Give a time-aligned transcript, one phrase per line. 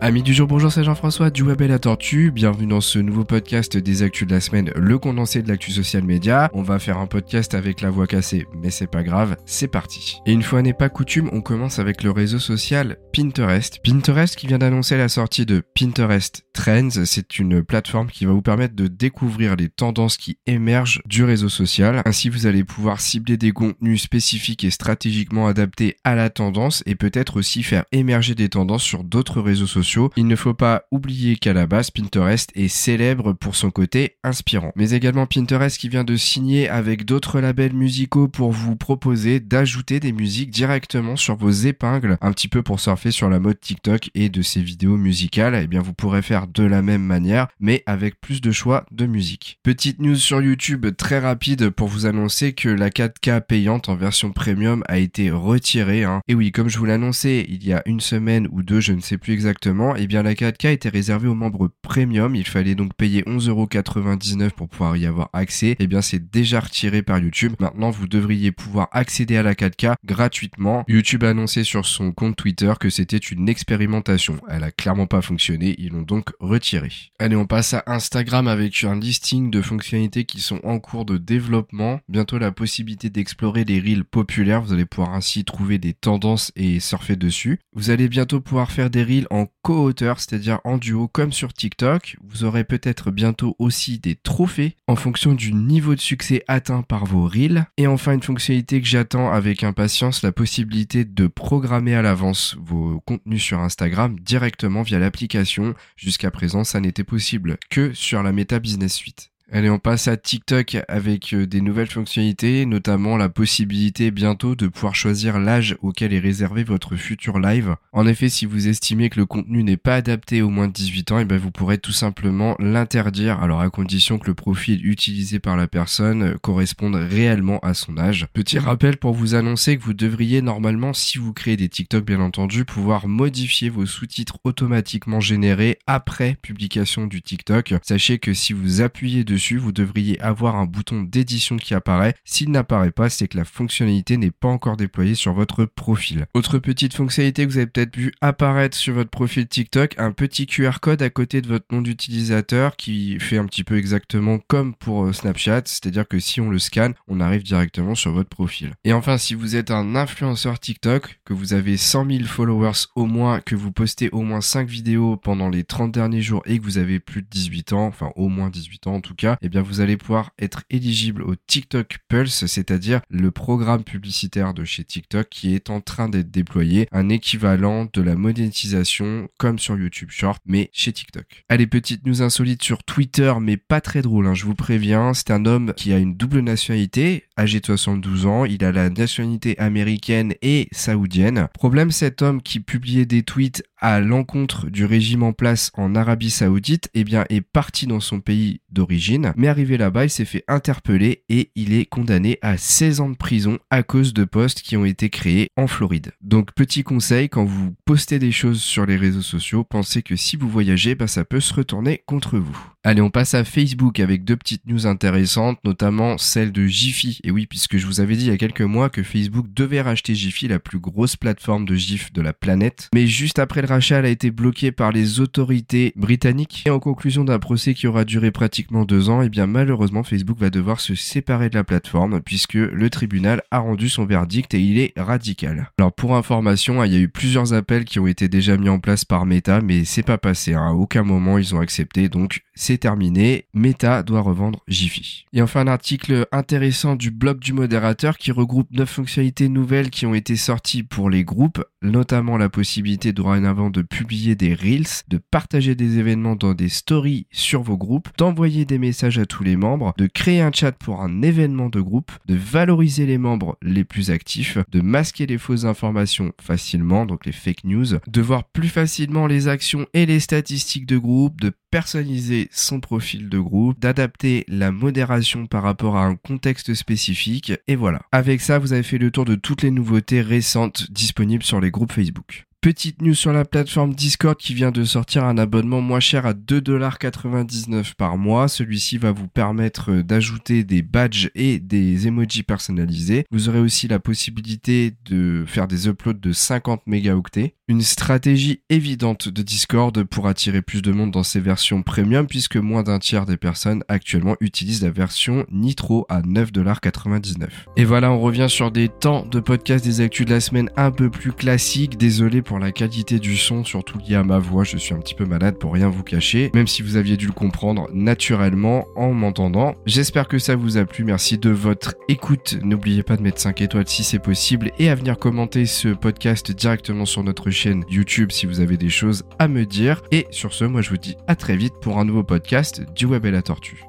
[0.00, 2.30] Amis du jour, bonjour, c'est Jean-François du Web et la Tortue.
[2.30, 6.04] Bienvenue dans ce nouveau podcast des actus de la semaine, le condensé de l'actu social
[6.04, 6.48] média.
[6.52, 10.20] On va faire un podcast avec la voix cassée, mais c'est pas grave, c'est parti.
[10.24, 13.80] Et une fois n'est pas coutume, on commence avec le réseau social Pinterest.
[13.82, 17.04] Pinterest qui vient d'annoncer la sortie de Pinterest Trends.
[17.04, 21.48] C'est une plateforme qui va vous permettre de découvrir les tendances qui émergent du réseau
[21.48, 22.02] social.
[22.04, 26.94] Ainsi, vous allez pouvoir cibler des contenus spécifiques et stratégiquement adaptés à la tendance et
[26.94, 31.36] peut-être aussi faire émerger des tendances sur d'autres réseaux sociaux il ne faut pas oublier
[31.36, 34.72] qu'à la base, Pinterest est célèbre pour son côté inspirant.
[34.76, 40.00] Mais également Pinterest qui vient de signer avec d'autres labels musicaux pour vous proposer d'ajouter
[40.00, 44.10] des musiques directement sur vos épingles, un petit peu pour surfer sur la mode TikTok
[44.14, 45.58] et de ces vidéos musicales.
[45.62, 49.06] Eh bien, vous pourrez faire de la même manière, mais avec plus de choix de
[49.06, 49.58] musique.
[49.62, 54.32] Petite news sur YouTube très rapide pour vous annoncer que la 4K payante en version
[54.32, 56.04] premium a été retirée.
[56.04, 56.20] Hein.
[56.28, 59.00] Et oui, comme je vous l'annonçais il y a une semaine ou deux, je ne
[59.00, 62.34] sais plus exactement, et eh bien la 4K était réservée aux membres premium.
[62.34, 65.76] Il fallait donc payer 11,99€ pour pouvoir y avoir accès.
[65.78, 67.54] Eh bien c'est déjà retiré par YouTube.
[67.60, 70.84] Maintenant vous devriez pouvoir accéder à la 4K gratuitement.
[70.88, 74.40] YouTube a annoncé sur son compte Twitter que c'était une expérimentation.
[74.48, 75.74] Elle a clairement pas fonctionné.
[75.78, 76.90] Ils l'ont donc retiré.
[77.18, 81.18] Allez, on passe à Instagram avec un listing de fonctionnalités qui sont en cours de
[81.18, 82.00] développement.
[82.08, 84.62] Bientôt la possibilité d'explorer les reels populaires.
[84.62, 87.60] Vous allez pouvoir ainsi trouver des tendances et surfer dessus.
[87.72, 92.16] Vous allez bientôt pouvoir faire des reels en co-auteur, c'est-à-dire en duo comme sur TikTok.
[92.26, 97.04] Vous aurez peut-être bientôt aussi des trophées en fonction du niveau de succès atteint par
[97.04, 97.66] vos reels.
[97.76, 103.00] Et enfin une fonctionnalité que j'attends avec impatience, la possibilité de programmer à l'avance vos
[103.00, 105.74] contenus sur Instagram directement via l'application.
[105.96, 109.32] Jusqu'à présent, ça n'était possible que sur la Meta Business Suite.
[109.50, 114.66] Allez, on passe à TikTok avec euh, des nouvelles fonctionnalités, notamment la possibilité bientôt de
[114.66, 117.74] pouvoir choisir l'âge auquel est réservé votre futur live.
[117.92, 121.12] En effet, si vous estimez que le contenu n'est pas adapté aux moins de 18
[121.12, 124.84] ans, et eh ben vous pourrez tout simplement l'interdire, alors à condition que le profil
[124.86, 128.26] utilisé par la personne euh, corresponde réellement à son âge.
[128.34, 132.20] Petit rappel pour vous annoncer que vous devriez normalement, si vous créez des TikTok bien
[132.20, 137.76] entendu, pouvoir modifier vos sous-titres automatiquement générés après publication du TikTok.
[137.82, 142.14] Sachez que si vous appuyez dessus vous devriez avoir un bouton d'édition qui apparaît.
[142.24, 146.26] S'il n'apparaît pas, c'est que la fonctionnalité n'est pas encore déployée sur votre profil.
[146.34, 150.46] Autre petite fonctionnalité que vous avez peut-être vu apparaître sur votre profil TikTok, un petit
[150.46, 154.74] QR code à côté de votre nom d'utilisateur qui fait un petit peu exactement comme
[154.74, 158.72] pour euh, Snapchat, c'est-à-dire que si on le scanne, on arrive directement sur votre profil.
[158.84, 163.06] Et enfin, si vous êtes un influenceur TikTok, que vous avez 100 000 followers au
[163.06, 166.64] moins, que vous postez au moins 5 vidéos pendant les 30 derniers jours et que
[166.64, 169.48] vous avez plus de 18 ans, enfin au moins 18 ans en tout cas, eh
[169.48, 174.84] bien vous allez pouvoir être éligible au TikTok Pulse, c'est-à-dire le programme publicitaire de chez
[174.84, 180.10] TikTok qui est en train d'être déployé, un équivalent de la monétisation comme sur YouTube
[180.10, 181.44] Short, mais chez TikTok.
[181.48, 185.14] Allez, petite news insolite sur Twitter, mais pas très drôle, hein, je vous préviens.
[185.14, 188.90] C'est un homme qui a une double nationalité, âgé de 72 ans, il a la
[188.90, 191.48] nationalité américaine et saoudienne.
[191.54, 196.30] Problème, cet homme qui publiait des tweets à l'encontre du régime en place en Arabie
[196.30, 200.44] Saoudite, eh bien, est parti dans son pays d'origine, mais arrivé là-bas, il s'est fait
[200.48, 204.76] interpeller et il est condamné à 16 ans de prison à cause de posts qui
[204.76, 206.12] ont été créés en Floride.
[206.20, 210.36] Donc, petit conseil, quand vous postez des choses sur les réseaux sociaux, pensez que si
[210.36, 212.58] vous voyagez, bah, ça peut se retourner contre vous.
[212.84, 217.20] Allez, on passe à Facebook avec deux petites news intéressantes, notamment celle de Jiffy.
[217.22, 219.80] Et oui, puisque je vous avais dit il y a quelques mois que Facebook devait
[219.80, 222.88] racheter Jiffy, la plus grosse plateforme de GIF de la planète.
[222.94, 226.64] Mais juste après le rachat, a été bloquée par les autorités britanniques.
[226.66, 230.02] Et en conclusion d'un procès qui aura duré pratiquement deux ans, et eh bien malheureusement,
[230.02, 234.54] Facebook va devoir se séparer de la plateforme puisque le tribunal a rendu son verdict
[234.54, 235.70] et il est radical.
[235.78, 238.68] Alors pour information, hein, il y a eu plusieurs appels qui ont été déjà mis
[238.68, 240.54] en place par Meta, mais c'est pas passé.
[240.54, 240.68] Hein.
[240.68, 245.26] À aucun moment ils ont accepté, donc c'est terminé, Meta doit revendre Jiffy.
[245.32, 250.06] Et enfin un article intéressant du blog du modérateur qui regroupe 9 fonctionnalités nouvelles qui
[250.06, 255.18] ont été sorties pour les groupes, notamment la possibilité dorénavant de publier des reels, de
[255.18, 259.56] partager des événements dans des stories sur vos groupes, d'envoyer des messages à tous les
[259.56, 263.84] membres, de créer un chat pour un événement de groupe, de valoriser les membres les
[263.84, 268.68] plus actifs, de masquer les fausses informations facilement, donc les fake news, de voir plus
[268.68, 274.44] facilement les actions et les statistiques de groupe, de personnaliser son profil de groupe, d'adapter
[274.48, 278.00] la modération par rapport à un contexte spécifique, et voilà.
[278.12, 281.70] Avec ça, vous avez fait le tour de toutes les nouveautés récentes disponibles sur les
[281.70, 282.47] groupes Facebook.
[282.60, 286.32] Petite news sur la plateforme Discord qui vient de sortir un abonnement moins cher à
[286.32, 288.48] 2,99$ par mois.
[288.48, 293.26] Celui-ci va vous permettre d'ajouter des badges et des emojis personnalisés.
[293.30, 297.54] Vous aurez aussi la possibilité de faire des uploads de 50 mégaoctets.
[297.68, 302.56] Une stratégie évidente de Discord pour attirer plus de monde dans ses versions premium puisque
[302.56, 307.46] moins d'un tiers des personnes actuellement utilisent la version Nitro à 9,99$.
[307.76, 310.90] Et voilà, on revient sur des temps de podcast des actus de la semaine un
[310.90, 311.98] peu plus classiques.
[311.98, 314.64] Désolé pour la qualité du son, surtout lié à ma voix.
[314.64, 317.26] Je suis un petit peu malade pour rien vous cacher, même si vous aviez dû
[317.26, 319.74] le comprendre naturellement en m'entendant.
[319.84, 321.04] J'espère que ça vous a plu.
[321.04, 322.56] Merci de votre écoute.
[322.62, 326.50] N'oubliez pas de mettre 5 étoiles si c'est possible et à venir commenter ce podcast
[326.50, 330.00] directement sur notre chaîne YouTube si vous avez des choses à me dire.
[330.10, 333.04] Et sur ce, moi je vous dis à très vite pour un nouveau podcast du
[333.04, 333.87] Web et la Tortue.